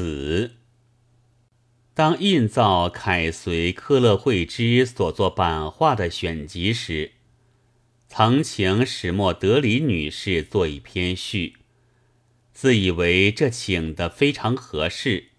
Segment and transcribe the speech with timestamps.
[0.00, 0.52] 死。
[1.92, 7.12] 当印造凯随科勒惠之所作版画的选集时，
[8.08, 11.56] 曾请史莫德里女士做一篇序，
[12.54, 15.32] 自以为这请的非常合适，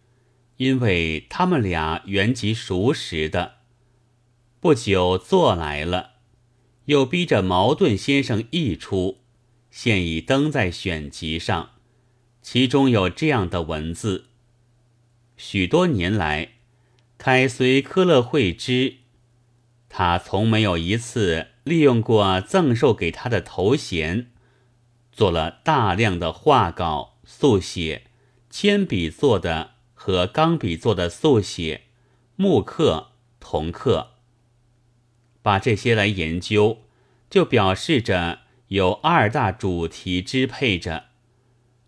[0.58, 3.56] 因为他们俩原籍熟识的。
[4.60, 6.12] 不久做来了，
[6.86, 9.22] 又逼着茅盾先生译出，
[9.72, 11.72] 现已登在选集上，
[12.44, 14.28] 其中有这样的文字。
[15.44, 16.50] 许多年来，
[17.18, 18.98] 凯随科勒惠之，
[19.90, 24.28] 他从没有一次利用过赠授给他的头衔，
[25.12, 28.04] 做了大量的画稿、速写、
[28.52, 31.86] 铅笔做的和钢笔做的速写、
[32.36, 34.12] 木刻、铜刻，
[35.42, 36.84] 把这些来研究，
[37.32, 41.06] 就表示着有二大主题支配着。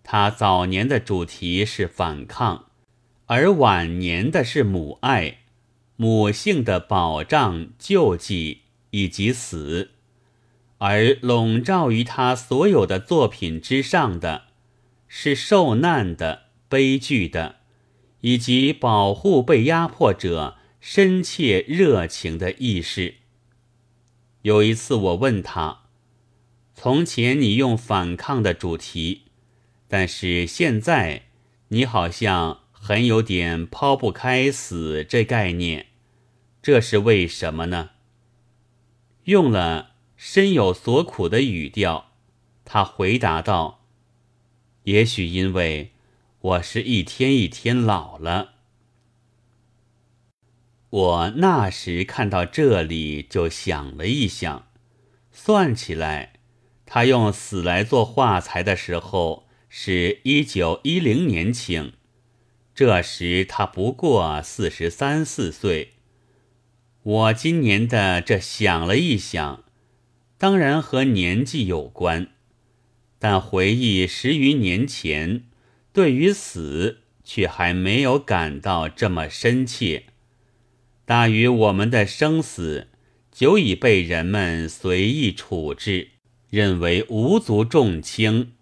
[0.02, 2.72] 他早年的主题是反抗。
[3.36, 5.40] 而晚年的是母爱、
[5.96, 9.90] 母性的保障、救济以及死，
[10.78, 14.44] 而笼罩于他所有的作品之上的，
[15.08, 17.56] 是受难的、悲剧的，
[18.22, 23.16] 以及保护被压迫者深切热情的意识。
[24.44, 25.86] 有一次，我问他
[26.76, 29.24] ：“从前你用反抗的主题，
[29.88, 31.24] 但是现在
[31.70, 35.86] 你好像……”很有点抛不开死这概念，
[36.62, 37.92] 这是为什么呢？
[39.24, 42.12] 用了深有所苦的语调，
[42.66, 43.86] 他回答道
[44.84, 45.94] ：“也许因为
[46.42, 48.56] 我是一天一天老了。”
[50.92, 54.68] 我那时看到这里就想了一想，
[55.32, 56.34] 算起来，
[56.86, 61.94] 他用死来做画材的时候是一九一零年请。
[62.76, 65.94] 这时他不过四十三四岁。
[67.04, 69.64] 我今年的这想了一想，
[70.38, 72.30] 当然和年纪有关，
[73.20, 75.44] 但回忆十余年前，
[75.92, 80.06] 对于死却还没有感到这么深切。
[81.06, 82.88] 大于我们的生死，
[83.32, 86.08] 久已被人们随意处置，
[86.50, 88.54] 认为无足重轻，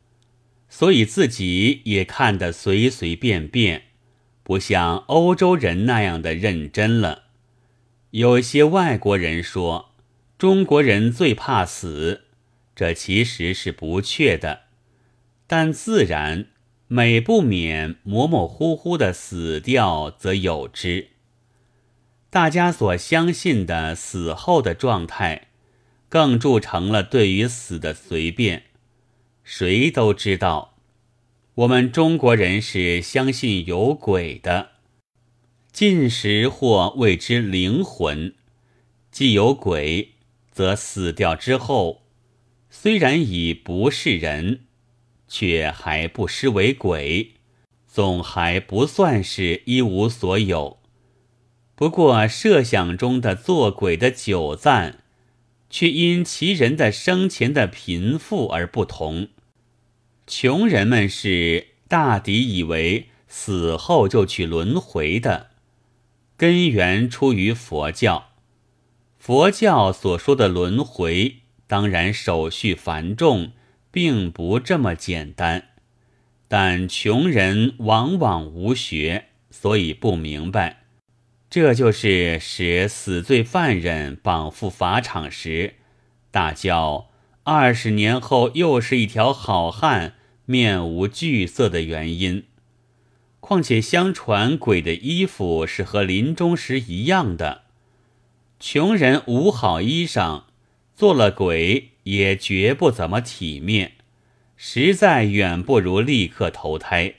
[0.68, 3.84] 所以自己也看得随随便便。
[4.52, 7.24] 不像欧洲人那样的认真了。
[8.10, 9.92] 有些外国人说
[10.38, 12.24] 中国人最怕死，
[12.76, 14.64] 这其实是不确的。
[15.48, 16.48] 但自然
[16.90, 21.12] 每不免模模糊糊的死掉，则有之。
[22.30, 25.48] 大家所相信的死后的状态，
[26.10, 28.64] 更铸成了对于死的随便。
[29.46, 30.71] 谁都知道。
[31.62, 34.72] 我们中国人是相信有鬼的，
[35.72, 38.34] 进食或谓之灵魂。
[39.12, 40.14] 既有鬼，
[40.52, 42.02] 则死掉之后，
[42.72, 44.62] 虽然已不是人，
[45.28, 47.34] 却还不失为鬼，
[47.86, 50.80] 总还不算是一无所有。
[51.76, 55.04] 不过设想中的做鬼的久暂，
[55.70, 59.28] 却因其人的生前的贫富而不同。
[60.32, 65.48] 穷人们是大抵以为死后就去轮回的，
[66.38, 68.30] 根源出于佛教。
[69.20, 73.52] 佛教所说的轮回，当然手续繁重，
[73.92, 75.72] 并不这么简单。
[76.48, 80.86] 但穷人往往无学，所以不明白。
[81.50, 85.74] 这就是使死罪犯人绑赴法场时，
[86.32, 87.10] 大叫
[87.44, 90.14] 二十年后又是一条好汉。
[90.52, 92.44] 面无惧色的原因。
[93.40, 97.64] 况且，相传鬼的衣服是和临终时一样的。
[98.60, 100.44] 穷人无好衣裳，
[100.94, 103.94] 做了鬼也绝不怎么体面，
[104.56, 107.16] 实在远不如立刻投胎，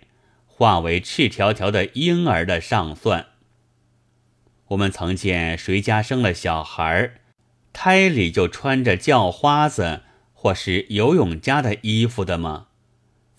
[0.46, 3.26] 化为赤条条的婴儿的上算。
[4.68, 7.14] 我们曾见谁家生了小孩，
[7.72, 10.02] 胎里就穿着叫花子
[10.32, 12.68] 或是游泳家的衣服的吗？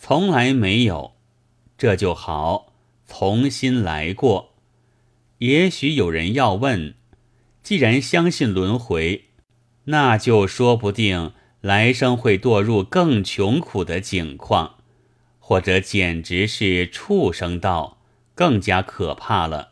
[0.05, 1.13] 从来没有，
[1.77, 2.73] 这就好，
[3.07, 4.53] 重新来过。
[5.38, 6.95] 也许有人要问：
[7.63, 9.29] 既然相信轮回，
[9.85, 14.75] 那就说不定来生会堕入更穷苦的境况，
[15.39, 17.99] 或者简直是畜生道，
[18.35, 19.69] 更加可怕了。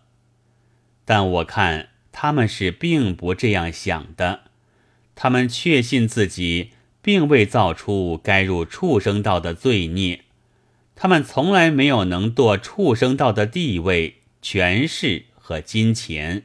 [1.03, 4.43] 但我看他们是并不这样想的，
[5.13, 6.69] 他们确信自己。
[7.01, 10.21] 并未造出该入畜生道的罪孽，
[10.95, 16.43] 他们从来没有能堕畜生道的地位、权势和金钱。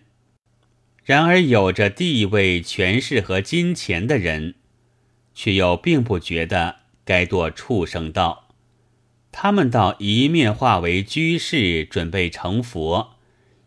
[1.04, 4.54] 然而，有着地位、权势和金钱的人，
[5.34, 8.48] 却又并不觉得该堕畜生道。
[9.30, 13.10] 他们倒一面化为居士，准备成佛，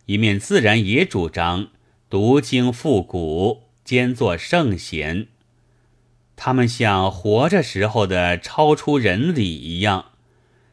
[0.08, 1.70] 一面自然也主张
[2.10, 5.28] 读经复古，兼做圣贤。
[6.42, 10.14] 他们像活着时候的超出人理一样。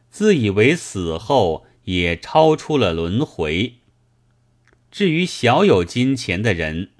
[0.09, 3.73] 自以为死后也超出了轮回。
[4.89, 6.91] 至于小有金钱的人，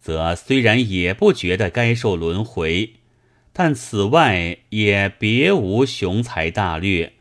[0.00, 2.94] 则虽然也不觉得该受轮回，
[3.52, 7.12] 但此外也别无雄才大略，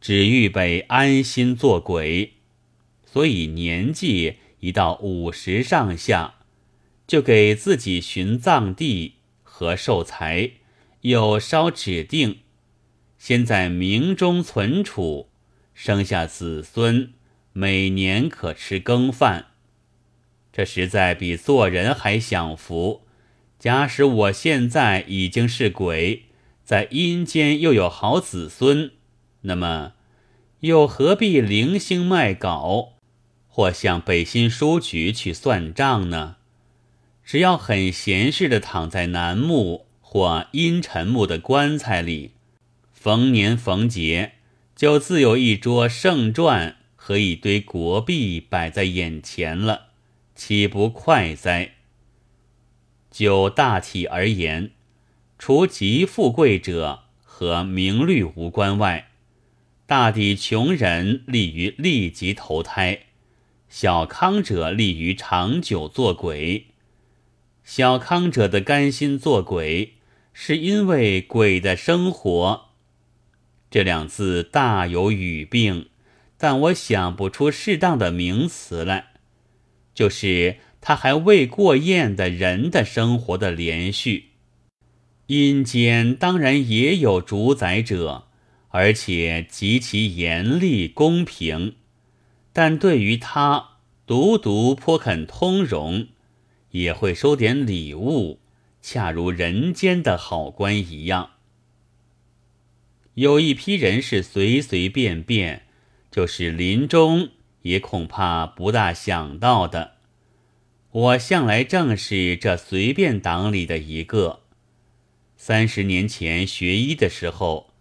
[0.00, 2.34] 只预备安心做鬼。
[3.04, 6.36] 所以年纪一到五十上下，
[7.08, 9.16] 就给自己寻葬地
[9.54, 10.52] 和寿财，
[11.02, 12.38] 又稍指定。
[13.18, 15.28] 先在明中存储，
[15.74, 17.12] 生下子孙，
[17.52, 19.48] 每年可吃羹饭。
[20.50, 23.02] 这实在比做人还享福。
[23.58, 26.24] 假使我现在已经是鬼，
[26.64, 28.92] 在阴间又有好子孙，
[29.42, 29.92] 那么
[30.60, 32.94] 又何必零星卖稿，
[33.46, 36.36] 或向北新书局去算账呢？
[37.24, 42.32] 只要很闲适的躺在楠木或阴沉木的棺材里。
[42.92, 44.34] 逢年逢节，
[44.76, 49.88] 就自有一桌圣传和一堆国币摆在眼前了，
[50.36, 51.72] 岂不快哉？
[53.10, 54.70] 就大体而言，
[55.38, 59.08] 除极富贵者和名利无关外，
[59.84, 63.06] 大抵穷人利于立即投胎，
[63.68, 66.66] 小康者利于长久做鬼。
[67.64, 69.94] 小康者的甘心做鬼，
[70.32, 72.66] 是因为鬼的生活。
[73.70, 75.88] 这两字大有语病，
[76.36, 79.12] 但我想不出适当的名词来。
[79.94, 84.30] 就是他还未过厌的人的生活的连续。
[85.28, 88.24] 阴间当然也有主宰者，
[88.68, 91.76] 而且极其严厉公平，
[92.52, 93.76] 但对于他
[94.06, 96.08] 独独颇肯通融，
[96.72, 98.40] 也会收点礼物，
[98.82, 101.30] 恰如人间的好官一样。
[103.14, 105.66] 有一批人是随随便便，
[106.10, 107.30] 就是临终
[107.62, 109.92] 也恐怕不大想到的。
[110.90, 114.40] 我向来正是这随便党里的一个。
[115.36, 117.72] 三十年前学医的时候，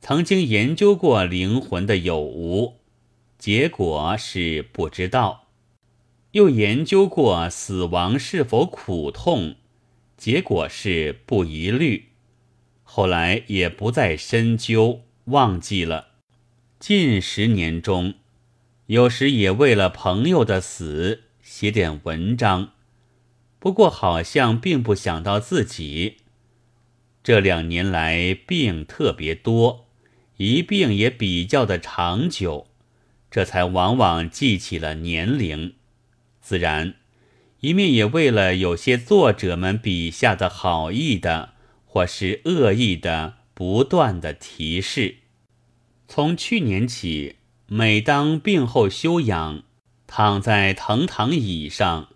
[0.00, 2.74] 曾经研究过灵魂的有无，
[3.38, 5.47] 结果是不知道；
[6.38, 9.56] 又研究过死亡是否苦痛，
[10.16, 12.10] 结果是不疑虑。
[12.84, 16.10] 后来也不再深究，忘记了。
[16.78, 18.14] 近十年中，
[18.86, 22.70] 有时也为了朋友的死写点文章，
[23.58, 26.18] 不过好像并不想到自己。
[27.24, 29.88] 这两年来病特别多，
[30.36, 32.68] 一病也比较的长久，
[33.28, 35.74] 这才往往记起了年龄。
[36.48, 36.94] 自然，
[37.60, 41.50] 一面也为了有些作者们笔下的好意的。
[41.90, 45.16] 或是恶意的不断的提示。
[46.06, 47.36] 从去年起，
[47.66, 49.62] 每当病后休养，
[50.06, 52.08] 躺在藤躺椅上，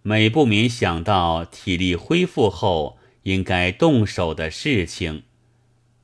[0.00, 5.22] 每不免想到体力恢复后应该动手的事情，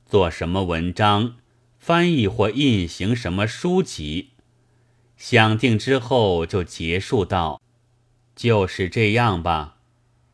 [0.05, 1.37] 做什么文章，
[1.79, 4.29] 翻译或印行什么书籍。
[5.17, 7.59] 想定之后就结束道
[8.37, 9.79] ：“就是这样吧，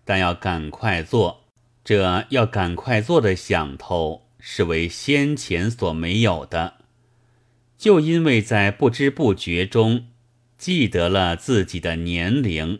[0.05, 1.39] 但要赶快做。”
[1.85, 6.75] 这要赶快做的想头，是为先前所没有的。
[7.77, 10.05] 就因为在不知不觉中
[10.57, 12.79] 记得了自己的年龄，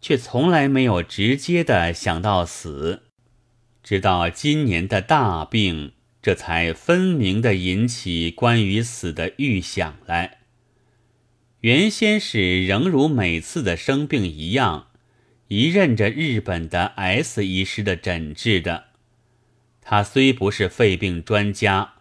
[0.00, 3.02] 却从来没有直接的想到死，
[3.82, 10.38] 直到今年的大病，这才分明的引起关于死的预想来。
[11.66, 14.86] 原先是仍如每次的生病一样。
[15.48, 18.90] 一任着日本的 S 医师的诊治的，
[19.80, 21.94] 他虽不是肺病专家，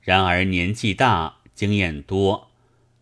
[0.00, 2.50] 然而年纪大，经验多。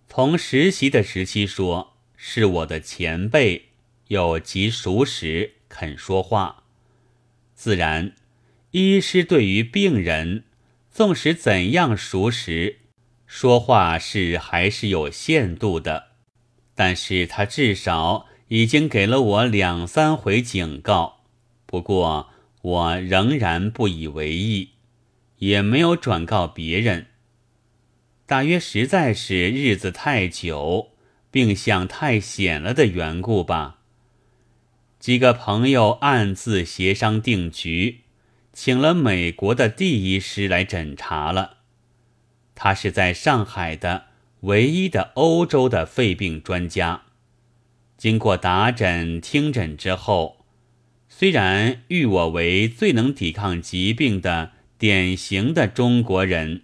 [0.08, 3.66] 从实习的时期说，是我的前辈，
[4.08, 6.64] 又极熟识，肯说话。
[7.54, 8.16] 自然，
[8.72, 10.42] 医师对于病人，
[10.90, 12.78] 纵使怎样熟识，
[13.28, 16.08] 说话是还是有限度的。
[16.74, 18.26] 但是他至少。
[18.50, 21.20] 已经给了我两三回警告，
[21.66, 22.30] 不过
[22.62, 24.70] 我仍然不以为意，
[25.40, 27.08] 也没有转告别人。
[28.24, 30.92] 大约实在是日子太久，
[31.30, 33.80] 病相太显了的缘故吧。
[34.98, 38.04] 几个朋友暗自协商定局，
[38.54, 41.57] 请了美国的第一师来诊查了。
[42.60, 44.06] 他是在上海的
[44.40, 47.02] 唯一的欧洲的肺病专家。
[47.96, 50.44] 经过打诊听诊之后，
[51.08, 56.62] 虽然誉我为最能抵抗疾病的典型的中国人，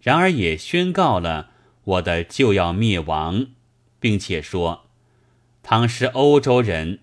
[0.00, 1.50] 然而也宣告了
[1.84, 3.46] 我的就要灭亡，
[4.00, 4.86] 并且说，
[5.62, 6.98] 倘是欧洲人，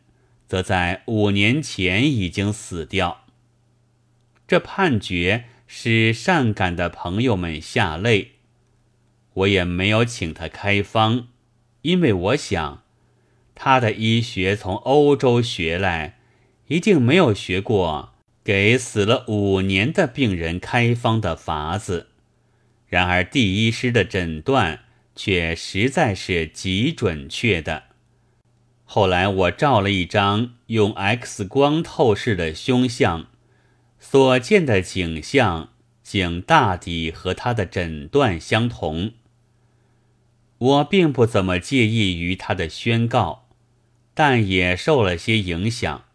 [0.45, 3.23] 则在五年前已经死掉。
[4.45, 5.45] 这判决。
[5.67, 8.31] 使善感的朋友们下泪，
[9.33, 11.27] 我也没有请他开方，
[11.81, 12.83] 因为我想，
[13.53, 16.19] 他的医学从欧洲学来，
[16.67, 22.07] 一定没有学过给死了五年的病人开方的法子。
[22.87, 27.83] 然而第一师的诊断却实在是极准确的。
[28.85, 33.27] 后来我照了一张用 X 光透视的胸像。
[33.99, 35.73] 所见的景象，
[36.03, 39.13] 竟大抵和他的诊断相同。
[40.57, 43.49] 我并不怎么介意于他的宣告，
[44.13, 46.05] 但也受了些影响。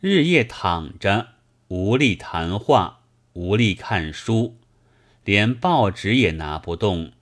[0.00, 1.28] 日夜躺着，
[1.68, 3.00] 无力谈话，
[3.34, 4.56] 无力看书，
[5.24, 7.12] 连报纸也拿不动。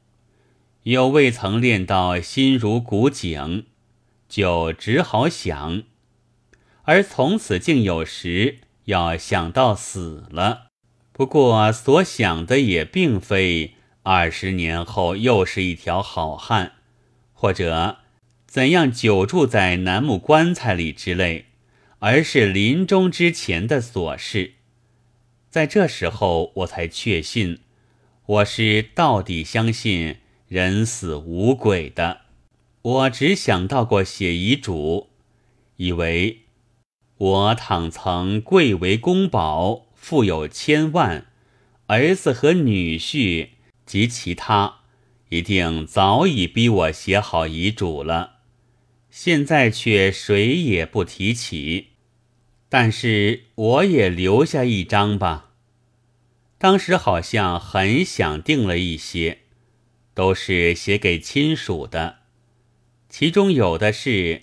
[0.85, 3.67] 又未曾练到心如古井，
[4.29, 5.83] 就只好想，
[6.83, 8.59] 而从此竟有时。
[8.87, 10.67] 要想到死了，
[11.13, 16.73] 不过所想的也并非二十年后又是一条好汉，
[17.33, 17.99] 或者
[18.47, 21.47] 怎样久住在楠木棺材里之类，
[22.01, 24.55] 而是临终之前的琐事。
[25.49, 27.61] 在这时候，我才确信，
[28.27, 30.17] 我是到底相信
[30.49, 32.23] 人死无鬼的。
[32.83, 35.11] 我只想到过写遗嘱，
[35.77, 36.42] 以为。
[37.23, 41.29] 我倘曾贵为公宝，富有千万，
[41.87, 43.51] 儿子和女婿
[43.87, 44.81] 及其他，
[45.29, 48.39] 一定早已逼我写好遗嘱了。
[49.09, 51.91] 现在却谁也不提起，
[52.69, 55.51] 但是我也留下一张吧。
[56.59, 59.43] 当时好像很想定了一些，
[60.13, 62.17] 都是写给亲属的，
[63.09, 64.43] 其中有的是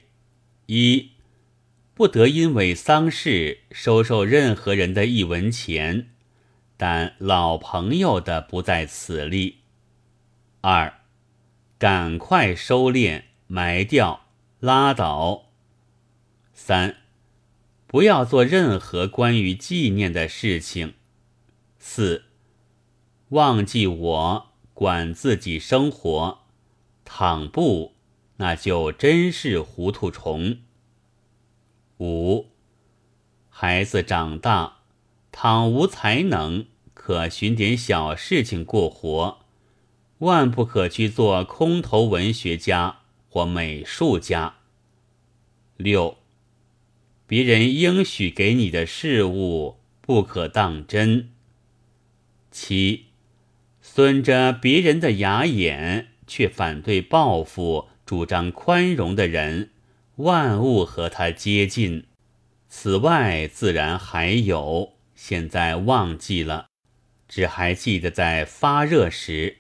[0.68, 1.10] 一。
[2.00, 6.12] 不得因为丧事收受任何人的一文钱，
[6.78, 9.58] 但老朋友的不在此例。
[10.62, 11.02] 二，
[11.78, 14.28] 赶快收敛埋掉，
[14.62, 15.50] 拉倒。
[16.54, 16.96] 三，
[17.86, 20.94] 不要做任何关于纪念的事情。
[21.80, 22.24] 四，
[23.32, 26.44] 忘记我，管自己生活。
[27.04, 27.96] 倘不，
[28.38, 30.60] 那就真是糊涂虫。
[32.00, 32.48] 五，
[33.50, 34.78] 孩子长大，
[35.34, 39.40] 倘无才能，可寻点小事情过活，
[40.20, 44.56] 万不可去做空头文学家或美术家。
[45.76, 46.18] 六，
[47.28, 51.32] 别人应许给你的事物，不可当真。
[52.50, 53.08] 七，
[53.82, 59.72] 损着别人的牙眼，却反对报复、主张宽容的人。
[60.20, 62.08] 万物和他接近，
[62.68, 66.68] 此外自然还有，现在忘记了，
[67.30, 69.60] 只还记得在发热时，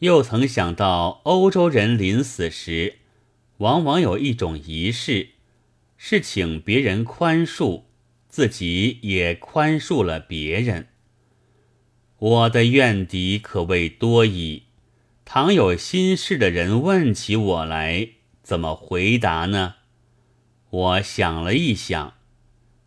[0.00, 2.96] 又曾想到欧洲人临死时，
[3.58, 5.28] 往往有一种仪式，
[5.96, 7.84] 是请别人宽恕，
[8.28, 10.88] 自己也宽恕了别人。
[12.18, 14.64] 我的怨敌可谓多矣，
[15.24, 18.08] 倘有心事的人问起我来，
[18.42, 19.76] 怎么回答呢？
[20.72, 22.14] 我想了一想，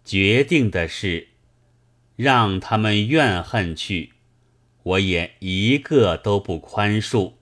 [0.04, 1.27] 决定的是
[2.15, 4.13] 让他们怨恨去，
[4.82, 7.34] 我也一个都不宽恕。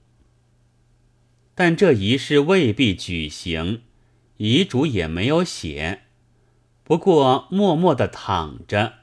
[1.56, 3.84] 但这仪式未必举行，
[4.36, 6.02] 遗嘱也没有写，
[6.84, 8.96] 不过默默的躺着，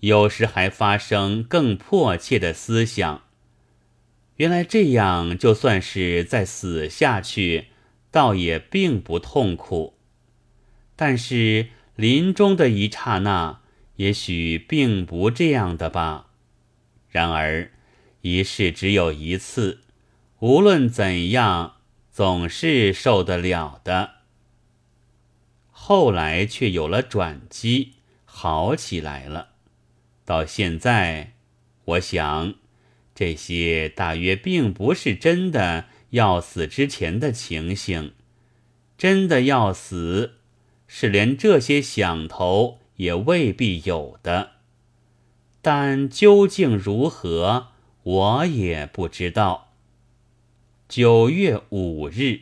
[0.00, 3.24] 有时还发生更迫切的思想。
[4.36, 7.66] 原来这样，就算是再死下去，
[8.10, 9.98] 倒也并不痛苦。
[11.04, 11.66] 但是
[11.96, 13.58] 临终的一刹那，
[13.96, 16.28] 也许并不这样的吧。
[17.08, 17.72] 然而
[18.20, 19.80] 一世只有一次，
[20.38, 21.78] 无论怎样，
[22.12, 24.10] 总是受得了的。
[25.72, 27.94] 后来却有了转机，
[28.24, 29.48] 好起来了。
[30.24, 31.32] 到现在，
[31.84, 32.54] 我想，
[33.12, 38.12] 这些大约并不是真的要死之前的情形，
[38.96, 40.34] 真的要死，
[40.94, 44.50] 是连这些想头也未必有的。
[45.62, 47.68] 但究竟如何，
[48.02, 49.72] 我也不知道。
[50.90, 52.40] 九月五日。